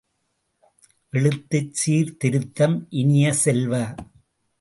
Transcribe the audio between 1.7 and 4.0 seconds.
சீர்திருத்தம் இனிய செல்வ!